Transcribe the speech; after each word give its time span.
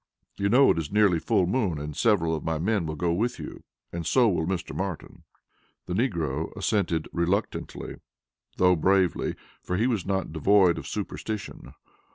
"You 0.35 0.49
know 0.49 0.71
it 0.71 0.79
is 0.79 0.91
nearly 0.91 1.19
full 1.19 1.45
moon 1.45 1.77
and 1.77 1.95
several 1.95 2.33
of 2.33 2.43
my 2.43 2.57
men 2.57 2.87
will 2.87 2.95
go 2.95 3.13
with 3.13 3.37
you, 3.37 3.61
and 3.93 4.03
so 4.03 4.27
will 4.27 4.47
Mr. 4.47 4.75
Martin." 4.75 5.25
The 5.85 5.93
negro 5.93 6.51
assented 6.57 7.07
reluctantly, 7.13 7.97
though 8.57 8.75
bravely, 8.75 9.35
for 9.61 9.77
he 9.77 9.85
was 9.85 10.03
not 10.03 10.33
devoid 10.33 10.79
of 10.79 10.87
superstition. 10.87 11.75